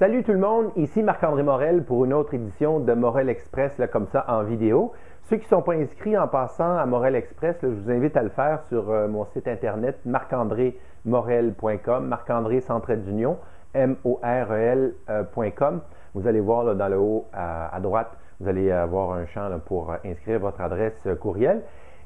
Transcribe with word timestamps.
Salut 0.00 0.24
tout 0.24 0.32
le 0.32 0.38
monde, 0.38 0.72
ici 0.76 1.02
Marc-André 1.02 1.42
Morel 1.42 1.84
pour 1.84 2.06
une 2.06 2.14
autre 2.14 2.32
édition 2.32 2.80
de 2.80 2.94
Morel 2.94 3.28
Express, 3.28 3.76
là, 3.76 3.86
comme 3.86 4.06
ça, 4.06 4.24
en 4.28 4.44
vidéo. 4.44 4.92
Ceux 5.24 5.36
qui 5.36 5.42
ne 5.42 5.48
sont 5.48 5.60
pas 5.60 5.74
inscrits 5.74 6.16
en 6.16 6.26
passant 6.26 6.78
à 6.78 6.86
Morel 6.86 7.14
Express, 7.14 7.58
je 7.62 7.66
vous 7.66 7.90
invite 7.90 8.16
à 8.16 8.22
le 8.22 8.30
faire 8.30 8.62
sur 8.70 8.90
euh, 8.90 9.08
mon 9.08 9.26
site 9.26 9.46
internet 9.46 9.98
marc-andré-morel.com, 10.06 12.06
Marc-André 12.06 12.62
trait 12.82 12.96
d'union, 12.96 13.36
M-O-R-E-L.com. 13.74 15.80
Vous 16.14 16.26
allez 16.26 16.40
voir 16.40 16.74
dans 16.74 16.88
le 16.88 16.98
haut 16.98 17.26
à, 17.34 17.78
droite, 17.82 18.16
vous 18.40 18.48
allez 18.48 18.72
avoir 18.72 19.12
un 19.12 19.26
champ 19.26 19.50
pour 19.66 19.94
inscrire 20.02 20.40
votre 20.40 20.62
adresse 20.62 21.06
courriel. 21.20 21.60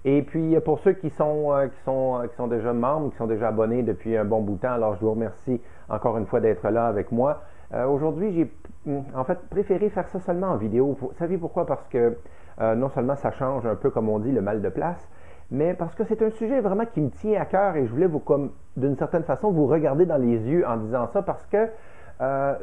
Et 0.05 0.23
puis, 0.23 0.57
pour 0.65 0.81
ceux 0.81 0.95
qui 0.95 1.11
sont, 1.11 1.53
euh, 1.53 1.69
qui, 1.69 1.81
sont, 1.85 2.23
qui 2.29 2.35
sont 2.35 2.49
déjà 2.49 2.73
membres, 2.73 3.13
qui 3.13 3.19
sont 3.19 3.29
déjà 3.29 3.47
abonnés 3.49 3.85
depuis 3.85 4.17
un 4.17 4.25
bon 4.25 4.41
bout 4.41 4.57
de 4.57 4.63
temps, 4.63 4.73
alors 4.73 4.97
je 4.97 5.01
vous 5.01 5.13
remercie 5.13 5.61
encore 5.89 6.19
une 6.19 6.27
fois 6.27 6.41
d'être 6.41 6.69
là 6.69 6.89
avec 6.89 7.13
moi. 7.13 7.45
Euh, 7.73 7.87
aujourd'hui, 7.87 8.33
j'ai 8.33 8.53
mm, 8.87 9.01
en 9.15 9.25
fait 9.25 9.39
préféré 9.49 9.89
faire 9.91 10.09
ça 10.09 10.21
seulement 10.21 10.49
en 10.49 10.57
vidéo. 10.57 10.97
Vous 11.01 11.13
savez 11.15 11.39
pourquoi? 11.39 11.67
Parce 11.67 11.87
que 11.89 12.17
euh, 12.61 12.75
non 12.75 12.89
seulement 12.91 13.17
ça 13.17 13.31
change 13.33 13.67
un 13.67 13.75
peu, 13.75 13.91
comme 13.91 14.09
on 14.09 14.19
dit, 14.19 14.33
le 14.33 14.41
mal 14.41 14.63
de 14.63 14.69
place, 14.69 15.09
mais 15.51 15.75
parce 15.75 15.95
que 15.95 16.05
c'est 16.05 16.23
un 16.23 16.31
sujet 16.31 16.61
vraiment 16.61 16.85
qui 16.87 17.01
me 17.01 17.11
tient 17.11 17.41
à 17.41 17.45
cœur 17.45 17.77
et 17.77 17.87
je 17.87 17.91
voulais 17.91 18.07
vous, 18.07 18.21
comme 18.21 18.53
d'une 18.77 18.97
certaine 18.97 19.25
façon, 19.25 19.51
vous 19.51 19.67
regarder 19.67 20.07
dans 20.07 20.17
les 20.17 20.39
yeux 20.49 20.67
en 20.67 20.77
disant 20.77 21.07
ça 21.13 21.23
parce 21.23 21.45
que 21.47 21.69
euh, 22.21 22.55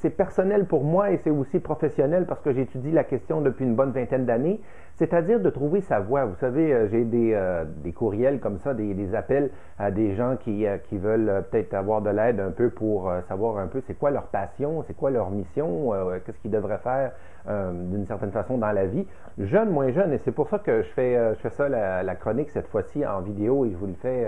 c'est 0.00 0.10
personnel 0.10 0.64
pour 0.64 0.84
moi 0.84 1.10
et 1.10 1.18
c'est 1.18 1.30
aussi 1.30 1.60
professionnel 1.60 2.24
parce 2.26 2.40
que 2.40 2.52
j'étudie 2.52 2.90
la 2.92 3.04
question 3.04 3.42
depuis 3.42 3.66
une 3.66 3.74
bonne 3.74 3.90
vingtaine 3.90 4.24
d'années, 4.24 4.58
c'est-à-dire 4.94 5.38
de 5.40 5.50
trouver 5.50 5.82
sa 5.82 6.00
voie. 6.00 6.24
Vous 6.24 6.36
savez, 6.36 6.72
euh, 6.72 6.88
j'ai 6.88 7.04
des, 7.04 7.34
euh, 7.34 7.64
des, 7.66 7.92
courriels 7.92 8.40
comme 8.40 8.58
ça, 8.58 8.72
des, 8.72 8.94
des, 8.94 9.14
appels 9.14 9.50
à 9.78 9.90
des 9.90 10.14
gens 10.14 10.36
qui, 10.36 10.64
qui 10.88 10.96
veulent 10.96 11.44
peut-être 11.50 11.74
avoir 11.74 12.00
de 12.00 12.08
l'aide 12.08 12.40
un 12.40 12.52
peu 12.52 12.70
pour 12.70 13.12
savoir 13.28 13.58
un 13.58 13.66
peu 13.66 13.82
c'est 13.86 13.98
quoi 13.98 14.10
leur 14.10 14.28
passion, 14.28 14.82
c'est 14.86 14.94
quoi 14.94 15.10
leur 15.10 15.30
mission, 15.30 15.92
qu'est-ce 16.24 16.38
qu'ils 16.38 16.50
devraient 16.50 16.78
faire 16.78 17.12
d'une 17.46 18.04
certaine 18.06 18.30
façon 18.30 18.58
dans 18.58 18.70
la 18.70 18.86
vie. 18.86 19.06
Jeune, 19.38 19.70
moins 19.70 19.90
jeune, 19.90 20.12
et 20.12 20.18
c'est 20.18 20.32
pour 20.32 20.48
ça 20.48 20.58
que 20.58 20.82
je 20.82 20.88
fais, 20.88 21.34
je 21.34 21.40
fais 21.40 21.50
ça, 21.50 21.68
la, 21.68 22.02
la 22.02 22.14
chronique 22.14 22.50
cette 22.50 22.68
fois-ci 22.68 23.04
en 23.06 23.20
vidéo 23.20 23.64
et 23.64 23.70
je 23.70 23.76
vous 23.76 23.86
le 23.86 23.94
fais, 23.94 24.26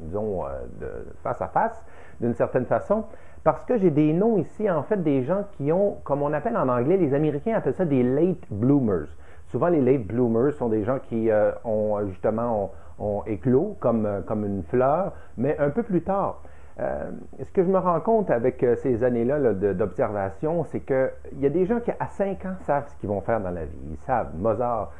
disons, 0.00 0.44
de, 0.80 0.86
face 1.24 1.42
à 1.42 1.48
face, 1.48 1.84
d'une 2.20 2.34
certaine 2.34 2.66
façon. 2.66 3.04
Parce 3.44 3.62
que 3.66 3.76
j'ai 3.76 3.90
des 3.90 4.14
noms 4.14 4.38
ici, 4.38 4.70
en 4.70 4.82
fait, 4.82 5.02
des 5.02 5.22
gens 5.22 5.44
qui 5.58 5.70
ont, 5.70 5.98
comme 6.02 6.22
on 6.22 6.32
appelle 6.32 6.56
en 6.56 6.66
anglais, 6.66 6.96
les 6.96 7.12
Américains 7.12 7.54
appellent 7.54 7.74
ça 7.74 7.84
des 7.84 8.02
late 8.02 8.50
bloomers. 8.50 9.08
Souvent, 9.48 9.68
les 9.68 9.82
late 9.82 10.06
bloomers 10.06 10.54
sont 10.54 10.70
des 10.70 10.82
gens 10.82 10.98
qui 10.98 11.30
euh, 11.30 11.52
ont 11.62 12.00
justement 12.08 12.72
ont, 12.98 13.22
éclos 13.26 13.76
comme, 13.80 14.06
euh, 14.06 14.22
comme 14.22 14.46
une 14.46 14.62
fleur, 14.62 15.12
mais 15.36 15.58
un 15.58 15.68
peu 15.68 15.82
plus 15.82 16.00
tard. 16.00 16.40
Euh, 16.80 17.10
ce 17.42 17.50
que 17.52 17.62
je 17.62 17.68
me 17.68 17.78
rends 17.78 18.00
compte 18.00 18.30
avec 18.30 18.64
ces 18.78 19.04
années-là 19.04 19.52
d'observation, 19.74 20.64
c'est 20.64 20.80
qu'il 20.80 21.40
y 21.40 21.46
a 21.46 21.50
des 21.50 21.66
gens 21.66 21.80
qui, 21.80 21.90
à 21.92 22.08
5 22.08 22.44
ans, 22.46 22.56
savent 22.62 22.88
ce 22.88 22.96
qu'ils 22.96 23.08
vont 23.08 23.20
faire 23.20 23.40
dans 23.40 23.50
la 23.50 23.64
vie. 23.64 23.78
Ils 23.90 24.04
savent. 24.06 24.30
Mozart 24.36 24.92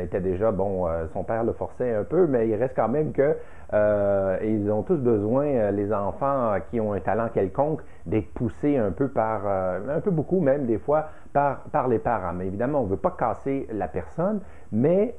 était 0.00 0.20
déjà, 0.20 0.50
bon, 0.50 0.88
son 1.12 1.22
père 1.22 1.44
le 1.44 1.52
forçait 1.52 1.94
un 1.94 2.02
peu, 2.02 2.26
mais 2.26 2.48
il 2.48 2.56
reste 2.56 2.74
quand 2.74 2.88
même 2.88 3.12
que 3.12 3.36
euh, 3.74 4.36
ils 4.42 4.70
ont 4.70 4.82
tous 4.82 4.98
besoin, 4.98 5.46
euh, 5.46 5.70
les 5.70 5.92
enfants 5.92 6.54
qui 6.70 6.80
ont 6.80 6.92
un 6.92 7.00
talent 7.00 7.28
quelconque, 7.32 7.80
d'être 8.04 8.32
poussés 8.34 8.76
un 8.76 8.90
peu 8.90 9.08
par, 9.08 9.42
euh, 9.46 9.96
un 9.96 10.00
peu 10.00 10.10
beaucoup 10.10 10.40
même 10.40 10.66
des 10.66 10.78
fois, 10.78 11.08
par, 11.32 11.60
par 11.72 11.88
les 11.88 11.98
parents. 11.98 12.34
Mais 12.34 12.48
évidemment, 12.48 12.80
on 12.80 12.84
ne 12.84 12.90
veut 12.90 12.96
pas 12.96 13.14
casser 13.18 13.66
la 13.72 13.88
personne, 13.88 14.40
mais 14.70 15.16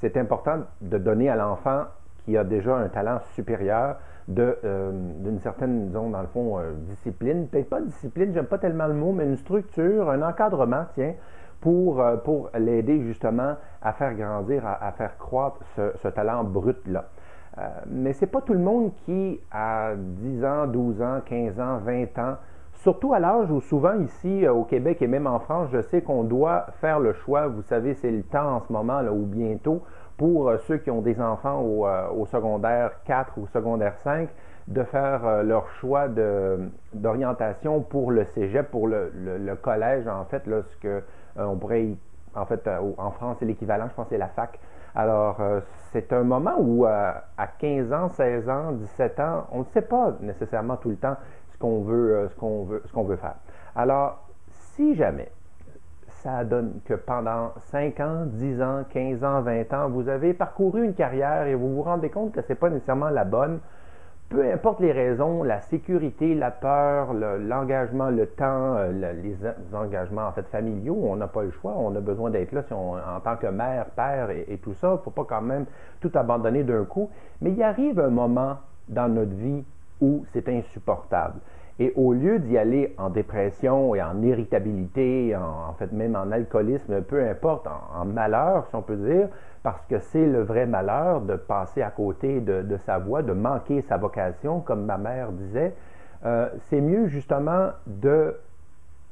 c'est 0.00 0.16
important 0.16 0.60
de 0.80 0.98
donner 0.98 1.28
à 1.28 1.36
l'enfant 1.36 1.84
qui 2.26 2.36
a 2.36 2.44
déjà 2.44 2.76
un 2.76 2.88
talent 2.88 3.20
supérieur 3.34 3.96
d'une 4.28 5.38
certaine, 5.40 5.86
disons, 5.86 6.10
dans 6.10 6.20
le 6.20 6.26
fond, 6.26 6.58
discipline. 6.88 7.46
Peut-être 7.46 7.70
pas 7.70 7.80
discipline, 7.80 8.34
j'aime 8.34 8.46
pas 8.46 8.58
tellement 8.58 8.88
le 8.88 8.94
mot, 8.94 9.12
mais 9.12 9.24
une 9.24 9.36
structure, 9.36 10.10
un 10.10 10.20
encadrement, 10.20 10.84
tiens, 10.94 11.14
pour, 11.60 12.04
pour 12.24 12.50
l'aider 12.58 13.00
justement 13.02 13.54
à 13.80 13.92
faire 13.92 14.14
grandir, 14.14 14.66
à, 14.66 14.90
faire 14.92 15.16
croître 15.16 15.60
ce, 15.76 16.08
talent 16.08 16.42
brut-là. 16.42 17.04
Euh, 17.58 17.62
mais 17.86 18.12
ce 18.12 18.24
n'est 18.24 18.30
pas 18.30 18.42
tout 18.42 18.52
le 18.52 18.58
monde 18.58 18.92
qui, 19.04 19.40
à 19.50 19.92
10 19.96 20.44
ans, 20.44 20.66
12 20.66 21.02
ans, 21.02 21.20
15 21.24 21.60
ans, 21.60 21.78
20 21.78 22.18
ans, 22.18 22.36
surtout 22.74 23.14
à 23.14 23.18
l'âge 23.18 23.50
où 23.50 23.60
souvent 23.60 23.94
ici 23.94 24.44
euh, 24.44 24.52
au 24.52 24.64
Québec 24.64 25.00
et 25.00 25.06
même 25.06 25.26
en 25.26 25.38
France, 25.38 25.68
je 25.72 25.80
sais 25.80 26.02
qu'on 26.02 26.22
doit 26.22 26.66
faire 26.80 27.00
le 27.00 27.14
choix, 27.14 27.46
vous 27.46 27.62
savez, 27.62 27.94
c'est 27.94 28.10
le 28.10 28.22
temps 28.22 28.56
en 28.56 28.60
ce 28.60 28.72
moment, 28.72 29.00
là, 29.00 29.12
ou 29.12 29.24
bientôt, 29.24 29.82
pour 30.16 30.48
euh, 30.48 30.58
ceux 30.66 30.78
qui 30.78 30.90
ont 30.90 31.02
des 31.02 31.20
enfants 31.20 31.60
au, 31.60 32.26
secondaire 32.26 32.90
4 33.04 33.38
ou 33.38 33.46
secondaire 33.48 33.96
5, 33.98 34.28
de 34.68 34.82
faire 34.82 35.44
leur 35.44 35.68
choix 35.80 36.08
d'orientation 36.92 37.82
pour 37.82 38.10
le 38.10 38.24
cégep, 38.24 38.68
pour 38.68 38.88
le, 38.88 39.54
collège, 39.62 40.08
en 40.08 40.24
fait, 40.24 40.44
là, 40.48 40.62
ce 40.68 40.76
que 40.78 41.02
on 41.36 41.56
pourrait, 41.56 41.90
en 42.34 42.46
fait, 42.46 42.68
en 42.98 43.10
France, 43.12 43.36
c'est 43.38 43.44
l'équivalent, 43.44 43.86
je 43.88 43.94
pense, 43.94 44.08
c'est 44.08 44.18
la 44.18 44.26
fac. 44.26 44.58
Alors, 44.96 45.42
euh, 45.42 45.60
c'est 45.92 46.10
un 46.14 46.22
moment 46.22 46.54
où 46.58 46.86
euh, 46.86 47.12
à 47.36 47.46
15 47.46 47.92
ans, 47.92 48.08
16 48.08 48.48
ans, 48.48 48.72
17 48.72 49.20
ans, 49.20 49.46
on 49.52 49.58
ne 49.58 49.64
sait 49.64 49.82
pas 49.82 50.16
nécessairement 50.22 50.76
tout 50.76 50.88
le 50.88 50.96
temps 50.96 51.16
ce 51.52 51.58
qu'on 51.58 51.82
veut, 51.82 52.16
euh, 52.16 52.28
veut, 52.64 52.82
ce 52.86 52.92
qu'on 52.92 53.04
veut 53.04 53.16
faire. 53.16 53.34
Alors, 53.76 54.26
si 54.74 54.94
jamais 54.94 55.30
ça 56.26 56.42
donne 56.42 56.80
que 56.84 56.94
pendant 56.94 57.52
5 57.70 58.00
ans, 58.00 58.24
10 58.26 58.60
ans, 58.60 58.84
15 58.92 59.22
ans, 59.22 59.42
20 59.42 59.72
ans, 59.72 59.88
vous 59.88 60.08
avez 60.08 60.34
parcouru 60.34 60.84
une 60.84 60.94
carrière 60.94 61.46
et 61.46 61.54
vous 61.54 61.76
vous 61.76 61.82
rendez 61.82 62.10
compte 62.10 62.32
que 62.32 62.42
ce 62.42 62.48
n'est 62.48 62.56
pas 62.56 62.68
nécessairement 62.68 63.10
la 63.10 63.24
bonne, 63.24 63.60
peu 64.28 64.44
importe 64.52 64.80
les 64.80 64.90
raisons, 64.90 65.44
la 65.44 65.60
sécurité, 65.60 66.34
la 66.34 66.50
peur, 66.50 67.14
l'engagement, 67.14 68.10
le, 68.10 68.26
temps, 68.26 68.74
euh, 68.76 69.12
les, 69.22 69.36
engagements 69.72 70.26
en 70.26 70.32
fait 70.32 70.48
familiaux, 70.48 70.98
on 71.00 71.14
n'a 71.14 71.28
pas 71.28 71.42
le 71.42 71.52
choix, 71.52 71.74
on 71.78 71.94
a 71.94 72.00
besoin 72.00 72.30
d'être 72.30 72.50
là 72.50 72.62
en 72.72 73.20
tant 73.20 73.36
que 73.36 73.46
mère, 73.46 73.86
père 73.94 74.30
et, 74.30 74.58
tout 74.60 74.74
ça. 74.74 74.88
Il 74.88 74.92
ne 74.94 74.98
faut 74.98 75.12
pas 75.12 75.26
quand 75.28 75.42
même 75.42 75.66
tout 76.00 76.10
abandonner 76.12 76.64
d'un 76.64 76.84
coup. 76.86 77.08
Mais 77.40 77.52
il 77.52 77.62
arrive 77.62 78.00
un 78.00 78.10
moment 78.10 78.56
dans 78.88 79.08
notre 79.08 79.34
vie 79.36 79.64
où 80.00 80.26
c'est 80.32 80.48
insupportable. 80.48 81.38
Et 81.78 81.92
au 81.94 82.14
lieu 82.14 82.38
d'y 82.38 82.56
aller 82.56 82.94
en 82.96 83.10
dépression 83.10 83.94
et 83.94 84.02
en 84.02 84.22
irritabilité, 84.22 85.36
en, 85.36 85.74
fait 85.74 85.92
même 85.92 86.16
en 86.16 86.32
alcoolisme, 86.32 87.02
peu 87.02 87.22
importe, 87.28 87.66
en, 87.66 88.04
malheur, 88.06 88.66
si 88.68 88.76
on 88.76 88.82
peut 88.82 88.96
dire, 88.96 89.28
parce 89.62 89.84
que 89.86 89.98
c'est 89.98 90.24
le 90.24 90.42
vrai 90.42 90.64
malheur 90.64 91.20
de 91.20 91.36
passer 91.36 91.82
à 91.82 91.90
côté 91.90 92.40
de, 92.40 92.78
sa 92.86 92.98
voie, 92.98 93.22
de 93.22 93.34
manquer 93.34 93.82
sa 93.82 93.98
vocation, 93.98 94.60
comme 94.60 94.86
ma 94.86 94.96
mère 94.96 95.32
disait, 95.32 95.74
euh, 96.24 96.48
c'est 96.70 96.80
mieux 96.80 97.08
justement 97.08 97.70
de, 97.86 98.34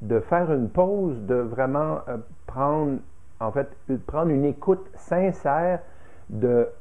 de 0.00 0.20
faire 0.20 0.50
une 0.50 0.70
pause, 0.70 1.20
de 1.26 1.34
vraiment 1.34 1.98
euh, 2.08 2.16
prendre, 2.46 2.98
en 3.40 3.52
fait, 3.52 3.68
prendre 4.06 4.30
une 4.30 4.46
écoute 4.46 4.88
sincère 4.94 5.80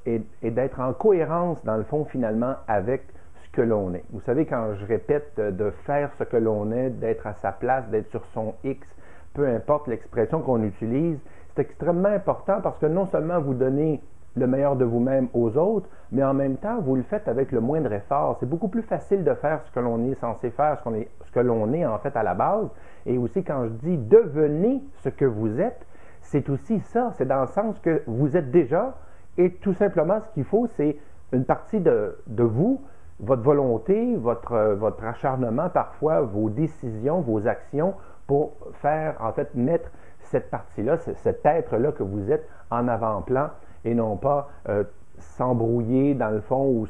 et 0.06 0.50
d'être 0.50 0.80
en 0.80 0.94
cohérence, 0.94 1.64
dans 1.66 1.76
le 1.76 1.84
fond, 1.84 2.06
finalement, 2.06 2.56
avec 2.70 3.04
que 3.54 3.62
l'on 3.62 3.94
est. 3.94 4.04
Vous 4.12 4.20
savez, 4.22 4.46
quand 4.46 4.74
je 4.74 4.86
répète 4.86 5.40
de 5.40 5.70
faire 5.86 6.12
ce 6.18 6.24
que 6.24 6.38
l'on 6.38 6.72
est, 6.72 6.90
d'être 6.90 7.26
à 7.28 7.34
sa 7.36 7.52
place, 7.52 7.88
d'être 7.90 8.10
sur 8.10 8.26
son 8.34 8.56
X, 8.64 8.86
peu 9.34 9.48
importe 9.48 9.88
l'expression 9.88 10.42
qu'on 10.42 10.64
utilise, 10.64 11.20
c'est 11.56 11.62
extrêmement 11.62 12.10
important 12.10 12.60
parce 12.62 12.78
que 12.80 12.88
non 12.88 13.06
seulement 13.06 13.40
vous 13.40 13.54
donnez 13.54 14.02
le 14.36 14.48
meilleur 14.48 14.76
de 14.76 14.84
vous-même 14.84 15.28
aux 15.34 15.56
autres, 15.58 15.88
mais 16.12 16.24
en 16.24 16.34
même 16.34 16.58
temps, 16.58 16.82
vous 16.82 16.96
le 16.96 17.04
faites 17.04 17.28
avec 17.28 17.52
le 17.52 17.62
moindre 17.62 17.94
effort. 17.94 18.38
C'est 18.40 18.50
beaucoup 18.50 18.68
plus 18.68 18.82
facile 18.82 19.24
de 19.24 19.34
faire 19.36 19.62
ce 19.64 19.72
que 19.72 19.80
l'on 19.80 20.04
est 20.10 20.16
censé 20.16 20.50
faire, 20.50 20.80
ce, 20.84 20.90
est, 20.96 21.10
ce 21.26 21.32
que 21.32 21.40
l'on 21.40 21.72
est 21.74 21.86
en 21.86 22.00
fait 22.00 22.16
à 22.16 22.24
la 22.24 22.34
base. 22.34 22.68
Et 23.06 23.20
aussi, 23.20 23.44
quand 23.44 23.66
je 23.66 23.88
dis 23.88 23.98
devenez 23.98 24.82
ce 25.04 25.10
que 25.10 25.26
vous 25.26 25.60
êtes, 25.60 25.86
c'est 26.22 26.50
aussi 26.50 26.80
ça. 26.80 27.12
C'est 27.18 27.28
dans 27.28 27.42
le 27.42 27.48
sens 27.48 27.78
que 27.80 28.02
vous 28.08 28.36
êtes 28.36 28.50
déjà, 28.50 28.96
et 29.38 29.52
tout 29.52 29.74
simplement, 29.74 30.20
ce 30.22 30.30
qu'il 30.30 30.46
faut, 30.46 30.66
c'est 30.68 30.98
une 31.32 31.46
partie 31.46 31.80
de, 31.80 32.18
de 32.28 32.44
vous 32.44 32.82
votre 33.20 33.42
volonté, 33.42 34.16
votre, 34.16 34.54
euh, 34.54 34.76
votre 34.76 35.04
acharnement, 35.04 35.70
parfois 35.70 36.22
vos 36.22 36.50
décisions, 36.50 37.22
vos 37.22 37.48
actions 37.48 37.94
pour 38.28 38.54
faire, 38.82 39.16
en 39.20 39.32
fait, 39.34 39.54
mettre 39.56 39.90
cette 40.20 40.50
partie-là, 40.50 40.98
cet 40.98 41.46
être-là 41.46 41.92
que 41.92 42.04
vous 42.04 42.32
êtes 42.32 42.48
en 42.72 42.88
avant-plan 42.88 43.50
et 43.86 43.94
non 43.94 44.16
pas 44.18 44.50
euh, 44.70 44.84
s'embrouiller 45.18 46.16
dans 46.16 46.30
le 46.30 46.42
fond 46.42 46.66
ou 46.66 46.88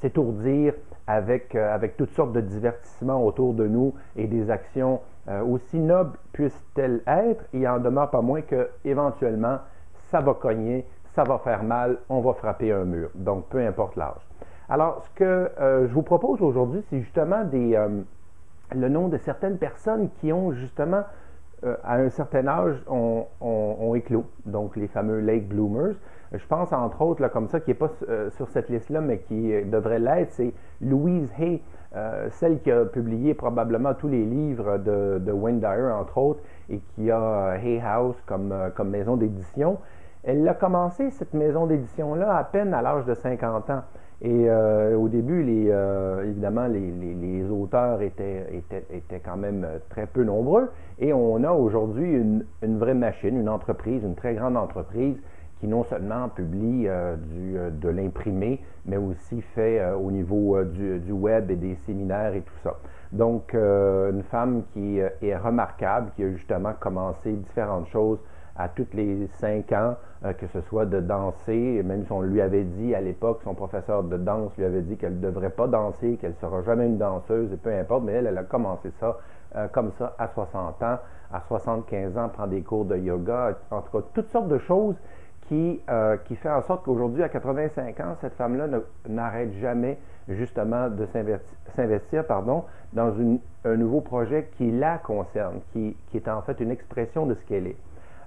s'étourdir 0.00 0.74
avec, 1.06 1.54
euh, 1.54 1.74
avec 1.74 1.96
toutes 1.96 2.12
sortes 2.12 2.32
de 2.32 2.40
divertissements 2.40 3.24
autour 3.24 3.54
de 3.54 3.66
nous 3.66 3.94
et 4.16 4.26
des 4.26 4.50
actions 4.50 5.00
aussi 5.48 5.78
nobles 5.78 6.18
puissent-elles 6.34 7.00
être, 7.06 7.46
il 7.54 7.66
en 7.66 7.78
demeure 7.78 8.10
pas 8.10 8.20
moins 8.20 8.42
que 8.42 8.68
éventuellement 8.84 9.56
ça 10.10 10.20
va 10.20 10.34
cogner, 10.34 10.86
ça 11.14 11.24
va 11.24 11.38
faire 11.38 11.62
mal, 11.62 11.96
on 12.10 12.20
va 12.20 12.34
frapper 12.34 12.72
un 12.72 12.84
mur. 12.84 13.08
Donc 13.14 13.46
peu 13.48 13.58
importe 13.58 13.96
l'âge. 13.96 14.20
Alors, 14.68 15.02
ce 15.02 15.10
que 15.10 15.50
euh, 15.60 15.86
je 15.86 15.92
vous 15.92 16.02
propose 16.02 16.40
aujourd'hui, 16.40 16.82
c'est 16.88 17.00
justement 17.00 17.44
euh, 17.52 17.88
le 18.74 18.88
nom 18.88 19.08
de 19.08 19.18
certaines 19.18 19.58
personnes 19.58 20.08
qui 20.20 20.32
ont 20.32 20.52
justement 20.52 21.02
à 21.82 21.96
un 21.96 22.10
certain 22.10 22.46
âge, 22.46 22.76
ont 22.88 23.26
on, 23.40 23.94
éclos, 23.94 24.26
donc 24.44 24.76
les 24.76 24.86
fameux 24.86 25.20
late 25.20 25.48
bloomers. 25.48 25.94
Je 26.30 26.46
pense 26.46 26.74
entre 26.74 27.00
autres, 27.00 27.22
là, 27.22 27.30
comme 27.30 27.48
ça, 27.48 27.58
qui 27.58 27.70
n'est 27.70 27.74
pas 27.74 27.90
sur 28.36 28.50
cette 28.50 28.68
liste-là, 28.68 29.00
mais 29.00 29.20
qui 29.20 29.50
devrait 29.64 29.98
l'être, 29.98 30.30
c'est 30.32 30.52
Louise 30.82 31.32
Hay, 31.38 31.62
celle 32.32 32.60
qui 32.60 32.70
a 32.70 32.84
publié 32.84 33.32
probablement 33.32 33.94
tous 33.94 34.08
les 34.08 34.26
livres 34.26 34.76
de, 34.76 35.18
de 35.24 35.90
entre 35.90 36.18
autres, 36.18 36.40
et 36.68 36.80
qui 36.80 37.10
a 37.10 37.52
Hay 37.52 37.80
House 37.80 38.22
comme 38.26 38.90
maison 38.90 39.16
d'édition. 39.16 39.78
Elle 40.26 40.48
a 40.48 40.54
commencé 40.54 41.10
cette 41.10 41.34
maison 41.34 41.66
d'édition-là 41.66 42.36
à 42.36 42.44
peine 42.44 42.72
à 42.72 42.80
l'âge 42.80 43.04
de 43.04 43.12
50 43.14 43.68
ans. 43.68 43.82
Et 44.22 44.48
euh, 44.48 44.96
au 44.96 45.08
début, 45.08 45.42
les, 45.42 45.66
euh, 45.68 46.24
évidemment, 46.24 46.66
les, 46.66 47.50
auteurs 47.50 48.00
étaient, 48.00 48.62
étaient, 48.90 49.20
quand 49.22 49.36
même 49.36 49.66
très 49.90 50.06
peu 50.06 50.24
nombreux. 50.24 50.70
Et 50.98 51.12
on 51.12 51.44
a 51.44 51.52
aujourd'hui 51.52 52.10
une, 52.10 52.78
vraie 52.78 52.94
machine, 52.94 53.38
une 53.38 53.50
entreprise, 53.50 54.02
une 54.02 54.14
très 54.14 54.34
grande 54.34 54.56
entreprise 54.56 55.16
qui 55.60 55.68
non 55.68 55.84
seulement 55.84 56.30
publie 56.30 56.86
euh, 56.88 57.16
du, 57.16 57.56
de 57.78 57.88
l'imprimé, 57.90 58.62
mais 58.86 58.96
aussi 58.96 59.42
fait 59.54 59.84
au 59.92 60.10
niveau 60.10 60.62
du, 60.64 61.00
du, 61.00 61.12
web 61.12 61.50
et 61.50 61.56
des 61.56 61.74
séminaires 61.84 62.34
et 62.34 62.40
tout 62.40 62.58
ça. 62.62 62.78
Donc, 63.12 63.54
une 63.54 64.22
femme 64.30 64.62
qui 64.72 64.98
est 64.98 65.36
remarquable, 65.36 66.10
qui 66.16 66.24
a 66.24 66.30
justement 66.30 66.72
commencé 66.80 67.32
différentes 67.32 67.88
choses 67.88 68.18
à 68.56 68.68
tous 68.68 68.86
les 68.92 69.26
cinq 69.38 69.72
ans, 69.72 69.96
euh, 70.24 70.32
que 70.32 70.46
ce 70.48 70.60
soit 70.62 70.86
de 70.86 71.00
danser, 71.00 71.82
même 71.84 72.04
si 72.04 72.12
on 72.12 72.22
lui 72.22 72.40
avait 72.40 72.64
dit 72.64 72.94
à 72.94 73.00
l'époque, 73.00 73.40
son 73.42 73.54
professeur 73.54 74.04
de 74.04 74.16
danse 74.16 74.56
lui 74.56 74.64
avait 74.64 74.82
dit 74.82 74.96
qu'elle 74.96 75.16
ne 75.16 75.22
devrait 75.22 75.50
pas 75.50 75.66
danser, 75.66 76.16
qu'elle 76.20 76.32
ne 76.32 76.36
sera 76.36 76.62
jamais 76.62 76.86
une 76.86 76.98
danseuse, 76.98 77.52
et 77.52 77.56
peu 77.56 77.72
importe, 77.72 78.04
mais 78.04 78.12
elle, 78.12 78.26
elle 78.26 78.38
a 78.38 78.44
commencé 78.44 78.90
ça 79.00 79.18
euh, 79.56 79.68
comme 79.68 79.92
ça 79.98 80.14
à 80.18 80.28
60 80.28 80.82
ans, 80.82 80.98
à 81.32 81.40
75 81.48 82.16
ans, 82.16 82.28
prend 82.28 82.46
des 82.46 82.62
cours 82.62 82.84
de 82.84 82.96
yoga, 82.96 83.56
en 83.70 83.80
tout 83.82 83.98
cas, 83.98 84.06
toutes 84.14 84.30
sortes 84.30 84.48
de 84.48 84.58
choses 84.58 84.96
qui, 85.48 85.80
euh, 85.90 86.16
qui 86.24 86.36
en 86.48 86.62
sorte 86.62 86.84
qu'aujourd'hui, 86.84 87.22
à 87.22 87.28
85 87.28 88.00
ans, 88.00 88.16
cette 88.20 88.34
femme-là 88.34 88.66
n'arrête 89.08 89.52
jamais 89.60 89.98
justement 90.28 90.88
de 90.88 91.06
s'investir 91.76 92.26
pardon, 92.26 92.64
dans 92.94 93.12
un 93.64 93.76
nouveau 93.76 94.00
projet 94.00 94.48
qui 94.56 94.70
la 94.70 94.98
concerne, 94.98 95.60
qui, 95.72 95.96
qui 96.08 96.16
est 96.16 96.28
en 96.28 96.40
fait 96.42 96.60
une 96.60 96.70
expression 96.70 97.26
de 97.26 97.34
ce 97.34 97.44
qu'elle 97.44 97.66
est. 97.66 97.76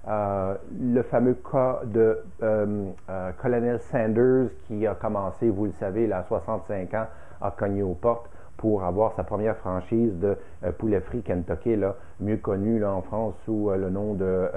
Euh, 0.08 0.56
le 0.80 1.02
fameux 1.02 1.36
cas 1.52 1.82
de 1.84 2.20
euh, 2.42 2.86
euh, 3.10 3.32
Colonel 3.42 3.80
Sanders 3.80 4.50
qui 4.66 4.88
a 4.88 4.96
commencé, 4.96 5.50
vous 5.50 5.66
le 5.66 5.74
savez, 5.74 6.12
à 6.14 6.24
65 6.24 6.94
ans, 6.94 7.08
à 7.42 7.52
cogner 7.52 7.84
aux 7.84 7.94
portes 7.94 8.30
pour 8.56 8.84
avoir 8.84 9.14
sa 9.14 9.24
première 9.24 9.58
franchise 9.58 10.18
de 10.20 10.36
poulet 10.80 11.02
frit 11.02 11.22
Kentucky, 11.22 11.76
là, 11.76 11.96
mieux 12.20 12.38
connu 12.38 12.80
là, 12.80 12.92
en 12.92 13.02
France 13.02 13.36
sous 13.46 13.70
le 13.70 13.90
nom 13.92 14.16
de 14.16 14.50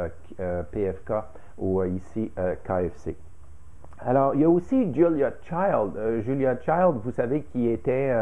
PFK 0.73 1.13
ou 1.59 1.83
ici 1.85 2.33
KFC. 2.65 3.15
Alors, 3.99 4.35
il 4.35 4.41
y 4.41 4.45
a 4.45 4.49
aussi 4.49 4.95
Julia 4.95 5.33
Child. 5.43 6.23
Julia 6.25 6.59
Child, 6.61 7.01
vous 7.05 7.11
savez, 7.11 7.43
qui 7.53 7.69
était... 7.69 8.15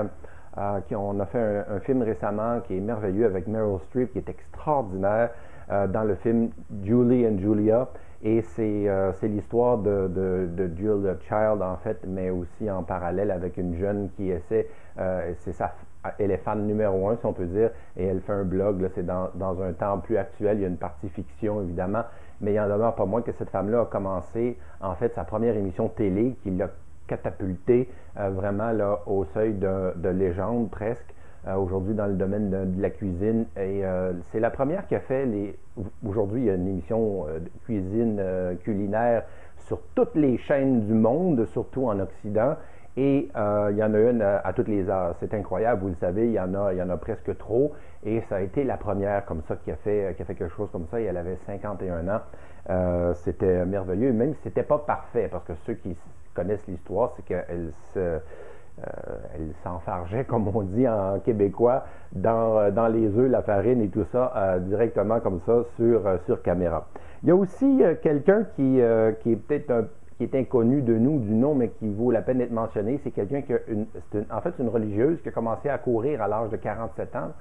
qui, 0.86 0.96
on 0.96 1.20
a 1.20 1.26
fait 1.26 1.64
un, 1.68 1.80
film 1.80 2.02
récemment 2.02 2.60
qui 2.60 2.76
est 2.76 2.80
merveilleux 2.80 3.26
avec 3.26 3.46
Meryl 3.46 3.78
Streep, 3.88 4.12
qui 4.12 4.18
est 4.18 4.28
extraordinaire. 4.28 5.30
Euh, 5.70 5.86
dans 5.86 6.04
le 6.04 6.14
film 6.14 6.48
Julie 6.82 7.26
and 7.26 7.38
Julia. 7.40 7.88
Et 8.22 8.40
c'est 8.40 8.88
euh, 8.88 9.12
l'histoire 9.22 9.76
de, 9.76 10.08
de, 10.08 10.70
Julia 10.74 11.14
Child, 11.28 11.60
en 11.60 11.76
fait, 11.76 11.98
mais 12.06 12.30
aussi 12.30 12.70
en 12.70 12.82
parallèle 12.82 13.30
avec 13.30 13.58
une 13.58 13.76
jeune 13.76 14.08
qui 14.16 14.30
essaie, 14.30 14.66
euh, 14.98 15.34
c'est 15.40 15.52
sa, 15.52 15.74
elle 16.18 16.30
est 16.30 16.38
fan 16.38 16.66
numéro 16.66 17.10
un, 17.10 17.16
si 17.16 17.26
on 17.26 17.34
peut 17.34 17.44
dire, 17.44 17.70
et 17.96 18.06
elle 18.06 18.20
fait 18.22 18.32
un 18.32 18.44
blog, 18.44 18.90
c'est 18.94 19.04
dans, 19.04 19.28
dans, 19.34 19.62
un 19.62 19.72
temps 19.72 19.98
plus 19.98 20.16
actuel, 20.16 20.56
il 20.56 20.62
y 20.62 20.64
a 20.64 20.68
une 20.68 20.78
partie 20.78 21.10
fiction, 21.10 21.62
évidemment, 21.62 22.02
mais 22.40 22.54
il 22.54 22.60
en 22.60 22.68
demeure 22.68 22.94
pas 22.94 23.04
moins 23.04 23.20
que 23.20 23.32
cette 23.32 23.50
femme-là 23.50 23.82
a 23.82 23.84
commencé, 23.84 24.58
en 24.80 24.94
fait, 24.94 25.14
sa 25.14 25.24
première 25.24 25.54
émission 25.54 25.88
télé 25.88 26.34
qui 26.42 26.50
l'a 26.50 26.70
catapulté 27.08 27.88
vraiment 28.16 28.70
là, 28.70 29.00
au 29.06 29.24
seuil 29.24 29.54
de, 29.54 29.92
de 29.96 30.08
légende 30.08 30.70
presque. 30.70 31.14
Euh, 31.46 31.54
aujourd'hui 31.54 31.94
dans 31.94 32.06
le 32.06 32.14
domaine 32.14 32.50
de, 32.50 32.82
la 32.82 32.90
cuisine. 32.90 33.46
Et 33.56 33.84
euh, 33.84 34.12
c'est 34.32 34.40
la 34.40 34.50
première 34.50 34.86
qui 34.88 34.96
a 34.96 35.00
fait 35.00 35.24
les. 35.24 35.56
Aujourd'hui, 36.04 36.42
il 36.42 36.46
y 36.46 36.50
a 36.50 36.54
une 36.54 36.66
émission 36.66 37.26
euh, 37.28 37.38
de 37.38 37.48
cuisine 37.64 38.20
culinaire 38.64 39.22
sur 39.66 39.80
toutes 39.94 40.16
les 40.16 40.36
chaînes 40.38 40.86
du 40.86 40.94
monde, 40.94 41.46
surtout 41.46 41.86
en 41.86 42.00
Occident. 42.00 42.56
Et 42.96 43.28
il 43.70 43.76
y 43.76 43.82
en 43.84 43.94
a 43.94 43.98
une 43.98 44.22
à, 44.22 44.52
toutes 44.52 44.66
les 44.66 44.88
heures. 44.90 45.14
C'est 45.20 45.32
incroyable, 45.32 45.82
vous 45.82 45.88
le 45.90 45.94
savez, 46.00 46.26
il 46.26 46.32
y, 46.32 46.40
en 46.40 46.52
a, 46.54 46.72
il 46.72 46.78
y 46.78 46.82
en 46.82 46.90
a 46.90 46.96
presque 46.96 47.36
trop. 47.38 47.72
Et 48.04 48.22
ça 48.22 48.36
a 48.36 48.40
été 48.40 48.64
la 48.64 48.76
première 48.76 49.24
comme 49.24 49.42
ça 49.46 49.54
qui 49.54 49.70
a 49.70 49.76
fait, 49.76 50.14
qui 50.16 50.22
a 50.22 50.24
fait 50.24 50.34
quelque 50.34 50.54
chose 50.56 50.68
comme 50.72 50.86
ça. 50.90 51.00
Elle 51.00 51.16
avait 51.16 51.36
51 51.46 52.08
ans. 52.08 53.12
c'était 53.14 53.64
merveilleux, 53.66 54.12
même 54.12 54.34
si 54.34 54.40
c'était 54.42 54.64
pas 54.64 54.78
parfait, 54.78 55.28
parce 55.30 55.44
que 55.44 55.52
ceux 55.64 55.74
qui 55.74 55.96
connaissent 56.38 56.66
l'histoire, 56.68 57.12
c'est 57.16 57.24
qu'elle 57.24 57.72
euh, 57.96 59.50
s'enfargeait, 59.64 60.24
comme 60.28 60.46
on 60.54 60.62
dit 60.62 60.86
en 60.86 61.18
québécois, 61.18 61.84
dans, 62.12 62.58
euh, 62.58 62.70
dans 62.70 62.86
les 62.86 63.08
œufs, 63.18 63.28
la 63.28 63.42
farine 63.42 63.80
et 63.80 63.88
tout 63.88 64.04
ça, 64.12 64.32
euh, 64.36 64.58
directement 64.60 65.18
comme 65.18 65.40
ça 65.46 65.64
sur, 65.76 66.42
caméra. 66.42 66.86
Il 67.24 67.28
y 67.28 67.32
a 67.32 67.34
aussi 67.34 67.82
quelqu'un 68.02 68.44
qui, 68.54 68.78
est 68.78 69.36
peut-être 69.48 69.88
qui 70.16 70.24
est 70.24 70.34
inconnu 70.36 70.82
de 70.82 70.96
nous, 70.96 71.18
du 71.18 71.34
nom, 71.34 71.56
mais 71.56 71.70
qui 71.70 71.92
vaut 71.92 72.12
la 72.12 72.22
peine 72.22 72.38
d'être 72.38 72.52
mentionné. 72.52 73.00
C'est 73.02 73.10
quelqu'un 73.10 73.42
qui 73.42 73.52
a 73.54 73.58
une, 73.66 73.86
en 74.30 74.40
fait, 74.40 74.54
une 74.60 74.68
religieuse 74.68 75.20
qui 75.22 75.28
a 75.28 75.32
commencé 75.32 75.68
à 75.68 75.78
courir 75.78 76.22
à 76.22 76.28
l'âge 76.28 76.50
de 76.50 76.56
47 76.56 77.16
ans 77.16 77.32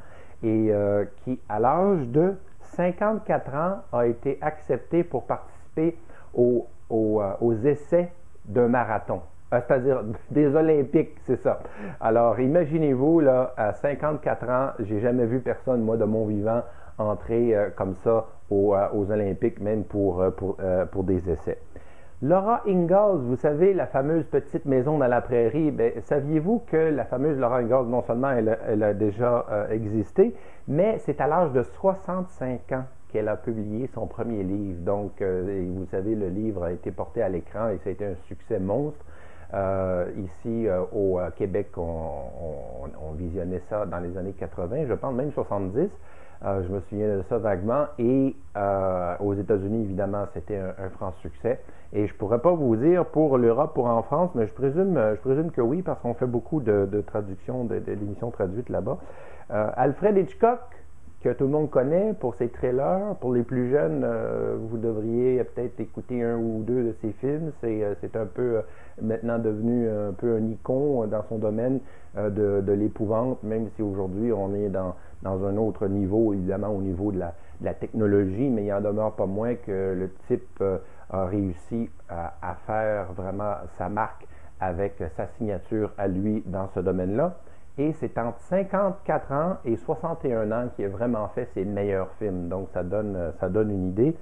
et 0.43 0.71
qui, 1.23 1.39
à 1.47 1.59
l'âge 1.59 2.07
de 2.07 2.33
54 2.61 3.53
ans, 3.53 3.75
a 3.93 4.07
été 4.07 4.39
acceptée 4.41 5.03
pour 5.03 5.25
participer 5.25 5.95
aux 6.33 7.53
essais 7.63 8.11
d'un 8.47 8.67
marathon. 8.67 9.21
Ah, 9.51 9.61
c'est-à-dire 9.61 10.03
des 10.31 10.55
Olympiques, 10.55 11.15
c'est 11.25 11.41
ça. 11.41 11.59
Alors, 12.01 12.39
imaginez-vous, 12.39 13.21
là, 13.21 13.53
à 13.57 13.73
54 13.73 14.49
ans, 14.49 14.69
j'ai 14.79 14.99
jamais 14.99 15.25
vu 15.25 15.39
personne, 15.39 15.81
moi, 15.81 15.95
de 15.97 16.03
mon 16.03 16.25
vivant, 16.25 16.63
entrer 16.97 17.55
euh, 17.55 17.69
comme 17.75 17.95
ça 18.03 18.25
euh, 18.51 18.87
aux, 18.93 19.11
Olympiques, 19.11 19.59
même 19.61 19.83
pour, 19.83 20.21
euh, 20.21 20.85
des 21.03 21.29
essais. 21.29 21.59
Laura 22.21 22.63
Ingalls, 22.67 23.19
vous 23.19 23.35
savez, 23.35 23.73
la 23.73 23.85
fameuse 23.85 24.25
petite 24.25 24.65
maison 24.65 24.97
dans 24.97 25.07
la 25.07 25.21
prairie, 25.21 25.69
ben, 25.69 25.93
saviez-vous 26.01 26.63
que 26.65 26.75
la 26.75 27.05
fameuse 27.05 27.37
Laura 27.37 27.57
Ingalls, 27.57 27.85
non 27.85 28.01
seulement 28.01 28.31
elle 28.31 28.81
a 28.81 28.93
déjà 28.95 29.45
existé, 29.69 30.33
mais 30.67 30.97
c'est 30.97 31.21
à 31.21 31.27
l'âge 31.27 31.51
de 31.51 31.61
65 31.61 32.71
ans 32.71 32.85
qu'elle 33.11 33.27
a 33.27 33.37
publié 33.37 33.89
son 33.93 34.07
premier 34.07 34.43
livre. 34.43 34.79
Donc, 34.81 35.21
vous 35.21 35.87
savez, 35.91 36.15
le 36.15 36.29
livre 36.29 36.63
a 36.63 36.71
été 36.71 36.91
porté 36.91 37.21
à 37.21 37.29
l'écran 37.29 37.69
et 37.69 37.77
ça 37.83 37.89
a 37.89 37.91
été 37.91 38.05
un 38.05 38.15
succès 38.27 38.59
monstre. 38.59 39.03
Euh, 39.53 40.07
ici 40.17 40.67
euh, 40.67 40.81
au 40.91 41.19
euh, 41.19 41.29
Québec, 41.37 41.69
on, 41.77 43.13
visionnait 43.17 43.61
ça 43.69 43.85
dans 43.85 43.99
les 43.99 44.15
années 44.17 44.33
80, 44.33 44.85
je 44.87 44.93
pense 44.93 45.13
même 45.15 45.31
70. 45.31 45.89
je 46.43 46.67
me 46.67 46.81
souviens 46.81 47.17
de 47.17 47.23
ça 47.29 47.39
vaguement. 47.39 47.85
Et 47.97 48.35
aux 49.19 49.33
États-Unis, 49.33 49.85
évidemment, 49.85 50.25
c'était 50.33 50.57
un, 50.57 50.89
franc 50.89 51.13
succès. 51.21 51.59
Et 51.93 52.05
je 52.05 52.13
ne 52.13 52.17
pourrais 52.17 52.39
pas 52.39 52.51
vous 52.51 52.75
dire 52.75 53.05
pour 53.05 53.37
l'Europe, 53.37 53.73
pour 53.73 53.87
en 53.87 54.03
France, 54.03 54.29
mais 54.35 54.45
je 54.45 54.53
présume, 54.53 54.99
je 55.15 55.19
présume 55.21 55.49
que 55.51 55.61
oui, 55.61 55.81
parce 55.81 55.99
qu'on 56.01 56.13
fait 56.13 56.27
beaucoup 56.27 56.59
de, 56.59 56.87
de 56.91 57.01
traductions, 57.01 57.63
de, 57.63 57.81
l'émission 57.87 58.29
traduite 58.29 58.69
là-bas. 58.69 58.97
Alfred 59.49 60.15
Hitchcock, 60.17 60.59
tout 61.33 61.45
le 61.45 61.49
monde 61.49 61.69
connaît 61.69 62.13
pour 62.13 62.35
ses 62.35 62.49
trailers. 62.49 63.15
Pour 63.19 63.33
les 63.33 63.43
plus 63.43 63.69
jeunes, 63.69 64.05
vous 64.69 64.77
devriez 64.77 65.43
peut-être 65.43 65.79
écouter 65.79 66.23
un 66.23 66.37
ou 66.37 66.63
deux 66.63 66.83
de 66.83 66.95
ses 67.01 67.11
films. 67.13 67.51
C'est 67.61 68.15
un 68.15 68.25
peu 68.25 68.61
maintenant 69.01 69.39
devenu 69.39 69.89
un 69.89 70.13
peu 70.13 70.35
un 70.35 70.45
icône 70.47 71.09
dans 71.09 71.23
son 71.29 71.37
domaine 71.37 71.79
euh, 72.17 72.61
de, 72.61 72.71
l'épouvante, 72.71 73.43
même 73.43 73.69
si 73.75 73.81
aujourd'hui 73.81 74.31
on 74.31 74.53
est 74.55 74.69
dans, 74.69 74.95
un 75.23 75.57
autre 75.57 75.87
niveau, 75.87 76.33
évidemment 76.33 76.69
au 76.69 76.81
niveau 76.81 77.11
de 77.11 77.19
la, 77.19 77.73
technologie, 77.73 78.49
mais 78.49 78.65
il 78.65 78.73
en 78.73 78.81
demeure 78.81 79.13
pas 79.13 79.25
moins 79.25 79.55
que 79.55 79.93
le 79.93 80.09
type 80.27 80.47
euh, 80.61 80.77
a 81.09 81.25
réussi 81.25 81.89
à, 82.09 82.55
faire 82.65 83.13
vraiment 83.13 83.53
sa 83.77 83.89
marque 83.89 84.25
avec 84.59 84.95
sa 85.15 85.27
signature 85.37 85.91
à 85.97 86.07
lui 86.07 86.41
dans 86.45 86.69
ce 86.73 86.79
domaine-là. 86.79 87.37
Et 87.77 87.93
c'est 87.93 88.17
entre 88.17 88.39
54 88.41 89.31
ans 89.31 89.57
et 89.63 89.75
61 89.75 90.51
ans 90.51 90.67
qu'il 90.75 90.85
a 90.85 90.89
vraiment 90.89 91.27
fait 91.29 91.47
ses 91.53 91.63
meilleurs 91.63 92.09
films. 92.19 92.47
Donc 92.47 92.69
ça 92.73 92.83
donne, 92.83 93.31
donne 93.49 93.69
une 93.69 93.87
idée. 93.89 94.15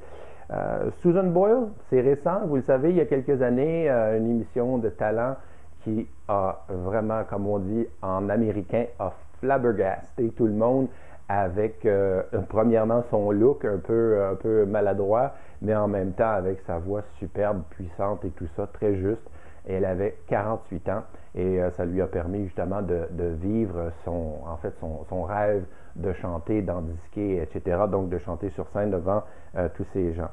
Euh, 0.52 0.92
Susan 1.02 1.24
Boyle, 1.24 1.70
c'est 1.90 2.02
récent, 2.02 2.42
vous 2.46 2.58
le 2.58 2.62
savez, 2.62 2.92
il 2.92 2.98
y 2.98 3.02
a 3.02 3.06
quelques 3.06 3.42
années, 3.42 3.90
euh, 3.90 4.18
une 4.18 4.30
émission 4.30 4.78
de 4.78 4.90
talent 4.90 5.36
qui 5.84 6.08
a 6.28 6.64
vraiment, 6.70 7.24
comme 7.24 7.48
on 7.48 7.60
dit 7.60 7.88
en 8.02 8.30
américain, 8.30 8.86
a 9.00 9.12
flabbergasté 9.40 10.30
tout 10.30 10.46
le 10.46 10.54
monde 10.54 10.88
avec, 11.28 11.86
euh, 11.86 12.22
premièrement, 12.50 13.04
son 13.10 13.32
look 13.32 13.66
un 13.66 13.78
peu 13.78 14.66
maladroit, 14.66 15.34
mais 15.62 15.76
en 15.76 15.88
même 15.88 16.12
temps 16.12 16.30
avec 16.30 16.62
sa 16.68 16.78
voix 16.78 17.02
superbe, 17.18 17.64
puissante 17.72 18.24
et 18.26 18.30
tout 18.30 18.48
ça, 18.56 18.68
très 18.68 18.96
juste. 18.96 19.28
Elle 19.68 19.86
avait 19.86 20.18
48 20.28 20.90
ans 20.90 21.04
et 21.36 21.62
euh, 21.62 21.70
ça 21.72 21.86
lui 21.86 22.02
a 22.02 22.08
permis 22.08 22.46
justement 22.46 22.82
de, 22.82 23.08
vivre 23.42 23.92
son, 24.04 24.36
en 24.48 24.58
fait, 24.58 24.74
son, 24.80 25.24
rêve 25.24 25.66
de 25.96 26.14
chanter 26.14 26.62
dans 26.62 26.82
disquet, 26.82 27.42
etc. 27.44 27.84
Donc 27.90 28.10
de 28.10 28.18
chanter 28.18 28.50
sur 28.50 28.68
scène 28.70 28.92
devant 28.92 29.24
euh, 29.58 29.68
tous 29.76 29.86
ces 29.94 30.14
gens. 30.14 30.30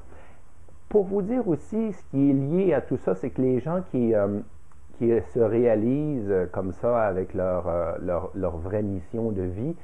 Pour 0.89 1.05
vous 1.05 1.23
dire 1.23 1.47
aussi, 1.49 1.93
ce 1.93 2.03
qui 2.11 2.31
est 2.31 2.35
lié 2.35 2.75
à 2.75 2.81
tout 2.81 2.99
ça, 2.99 3.15
c'est 3.15 3.31
que 3.31 3.41
les 3.41 3.61
gens 3.61 3.81
qui, 3.91 4.15
euh, 4.15 4.41
qui 4.99 5.11
se 5.35 5.41
réalisent 5.41 6.35
comme 6.53 6.73
ça 6.73 7.03
avec 7.05 7.35
leur, 7.35 7.65
leur, 8.01 8.31
leur 8.35 8.59
vraie 8.59 8.83
mission 8.83 9.33
de 9.33 9.43
vie, 9.43 9.75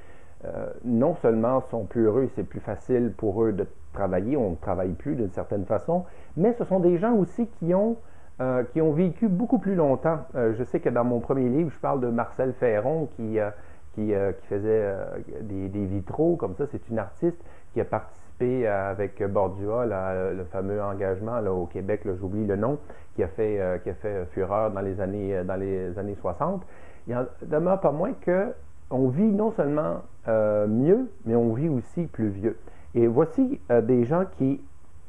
non 0.84 1.16
seulement 1.16 1.62
sont 1.62 1.84
plus 1.84 2.04
heureux, 2.04 2.28
c'est 2.36 2.44
plus 2.44 2.60
facile 2.60 3.12
pour 3.16 3.42
eux 3.42 3.52
de 3.52 3.66
travailler, 3.92 4.36
on 4.36 4.50
ne 4.50 4.56
travaille 4.56 4.92
plus 4.92 5.16
d'une 5.16 5.32
certaine 5.32 5.64
façon, 5.64 6.04
mais 6.36 6.52
ce 6.52 6.64
sont 6.64 6.78
des 6.78 6.98
gens 6.98 7.14
aussi 7.14 7.48
qui 7.58 7.74
ont 7.74 7.96
euh, 8.40 8.62
qui 8.72 8.80
ont 8.80 8.92
vécu 8.92 9.26
beaucoup 9.26 9.58
plus 9.58 9.74
longtemps. 9.74 10.20
Euh, 10.36 10.54
je 10.56 10.62
sais 10.62 10.78
que 10.78 10.88
dans 10.88 11.02
mon 11.02 11.18
premier 11.18 11.48
livre, 11.48 11.70
je 11.74 11.78
parle 11.80 12.00
de 12.00 12.06
Marcel 12.06 12.52
Ferron 12.52 13.08
qui, 13.16 13.40
euh, 13.40 13.50
qui, 13.96 14.12
faisait 14.48 14.94
des, 15.40 15.84
vitraux 15.86 16.36
comme 16.36 16.54
ça. 16.54 16.64
C'est 16.70 16.88
une 16.88 17.00
artiste 17.00 17.36
qui 17.74 17.80
a 17.80 17.84
participé 17.84 18.68
avec 18.68 19.20
Bordua, 19.24 19.86
le 19.86 20.44
fameux 20.52 20.80
engagement 20.80 21.40
là, 21.40 21.52
au 21.52 21.66
Québec, 21.66 22.02
j'oublie 22.20 22.46
le 22.46 22.54
nom, 22.54 22.78
qui 23.16 23.24
a, 23.24 23.26
fait, 23.26 23.80
qui 23.82 23.90
a 23.90 23.94
fait 23.94 24.24
fureur 24.26 24.70
dans 24.70 24.82
les 24.82 25.00
années, 25.00 25.42
dans 25.42 25.56
les 25.56 25.98
années 25.98 26.14
60. 26.14 26.64
Il 27.08 27.16
en 27.16 27.24
demeure 27.42 27.80
pas 27.80 27.90
moins 27.90 28.12
que 28.12 28.52
on 28.90 29.08
vit 29.08 29.32
non 29.32 29.50
seulement 29.50 30.02
mieux, 30.28 31.10
mais 31.26 31.34
on 31.34 31.52
vit 31.54 31.68
aussi 31.68 32.06
plus 32.06 32.28
vieux. 32.28 32.56
Et 32.94 33.08
voici 33.08 33.60
des 33.82 34.04
gens 34.04 34.26
qui 34.38 34.60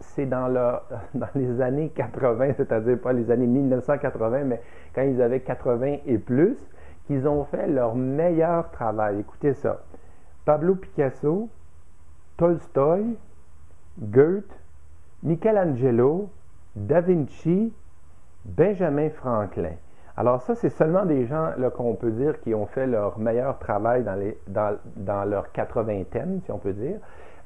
c'est 0.02 0.26
dans, 0.26 0.48
les 1.36 1.62
années 1.62 1.90
80, 1.90 2.54
c'est-à-dire 2.58 3.00
pas 3.00 3.14
les 3.14 3.32
années 3.32 3.48
1980, 3.48 4.44
mais 4.44 4.62
quand 4.94 5.04
ils 5.04 5.22
avaient 5.22 5.42
80 5.42 5.98
et 6.06 6.18
plus, 6.18 6.58
qu'ils 7.08 7.28
ont 7.28 7.44
fait 7.46 7.68
leur 7.68 7.96
meilleur 7.96 8.70
travail. 8.72 9.20
Écoutez 9.20 9.54
ça. 9.54 9.82
Pablo 10.46 10.76
Picasso, 10.76 11.50
Tolstoy, 12.38 13.18
Goethe, 14.00 14.60
Michelangelo, 15.24 16.30
Da 16.76 17.02
Vinci, 17.02 17.74
Benjamin 18.46 19.10
Franklin. 19.10 19.74
Alors 20.16 20.42
ça, 20.42 20.54
c'est 20.54 20.70
seulement 20.70 21.06
des 21.06 21.26
gens 21.26 21.52
qu'on 21.76 21.96
peut 21.96 22.12
dire 22.12 22.40
qui 22.42 22.54
ont 22.54 22.66
fait 22.66 22.88
leur 22.88 23.18
meilleur 23.20 23.58
travail 23.58 24.04
dans, 24.48 24.78
dans 24.98 25.24
leur 25.24 25.52
quatre-vingtaine, 25.52 26.42
si 26.44 26.52
on 26.52 26.58
peut 26.58 26.74
dire. 26.74 27.00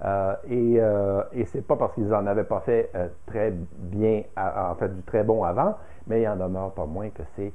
Euh, 0.04 0.36
et, 0.50 0.76
euh, 0.80 1.24
et 1.34 1.46
c'est 1.46 1.62
pas 1.62 1.76
parce 1.76 1.94
qu'ils 1.94 2.08
n'en 2.08 2.26
avaient 2.26 2.44
pas 2.44 2.62
fait 2.62 2.90
euh, 2.96 3.08
très 3.26 3.52
bien, 3.52 4.24
en 4.38 4.76
fait, 4.76 4.94
du 4.94 5.02
très 5.04 5.24
bon 5.24 5.44
avant, 5.44 5.76
mais 6.08 6.22
il 6.22 6.28
en 6.28 6.36
demeure 6.36 6.72
pas 6.72 6.86
moins 6.86 7.10
que 7.10 7.24
c'est 7.36 7.54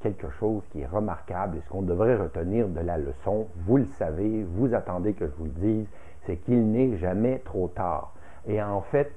quelque 0.00 0.30
chose 0.30 0.62
qui 0.72 0.80
est 0.80 0.86
remarquable 0.86 1.58
et 1.58 1.60
ce 1.60 1.68
qu'on 1.68 1.82
devrait 1.82 2.16
retenir 2.16 2.66
de 2.68 2.80
la 2.80 2.96
leçon, 2.96 3.48
vous 3.66 3.76
le 3.76 3.86
savez, 3.98 4.44
vous 4.44 4.74
attendez 4.74 5.12
que 5.12 5.26
je 5.26 5.32
vous 5.36 5.44
le 5.44 5.50
dise, 5.50 5.86
c'est 6.24 6.36
qu'il 6.36 6.70
n'est 6.70 6.96
jamais 6.96 7.40
trop 7.44 7.68
tard. 7.68 8.14
Et 8.46 8.62
en 8.62 8.80
fait, 8.80 9.12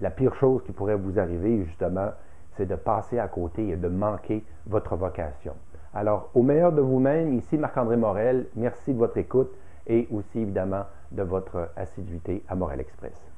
la 0.00 0.10
pire 0.10 0.34
chose 0.34 0.62
qui 0.64 0.72
pourrait 0.72 0.96
vous 0.96 1.18
arriver, 1.18 1.64
justement, 1.64 2.10
c'est 2.56 2.66
de 2.66 2.74
passer 2.74 3.18
à 3.18 3.28
côté 3.28 3.66
et 3.68 3.76
de 3.76 3.88
manquer 3.88 4.44
votre 4.66 4.94
vocation. 4.94 5.54
Alors, 5.94 6.30
au 6.34 6.42
meilleur 6.42 6.72
de 6.72 6.80
vous-même, 6.80 7.32
ici 7.34 7.56
Marc-André 7.56 7.96
Morel, 7.96 8.46
merci 8.56 8.92
de 8.92 8.98
votre 8.98 9.16
écoute 9.16 9.56
et 9.86 10.08
aussi 10.10 10.40
évidemment 10.40 10.86
de 11.12 11.22
votre 11.22 11.70
assiduité 11.76 12.42
à 12.48 12.54
Morel 12.54 12.80
Express. 12.80 13.33